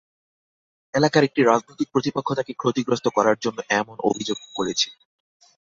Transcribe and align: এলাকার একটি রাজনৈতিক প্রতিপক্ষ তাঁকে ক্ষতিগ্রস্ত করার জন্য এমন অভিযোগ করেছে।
এলাকার 0.93 1.23
একটি 1.23 1.41
রাজনৈতিক 1.43 1.87
প্রতিপক্ষ 1.91 2.29
তাঁকে 2.33 2.53
ক্ষতিগ্রস্ত 2.53 3.05
করার 3.09 3.37
জন্য 3.41 3.59
এমন 3.79 3.95
অভিযোগ 4.09 4.37
করেছে। 4.57 4.87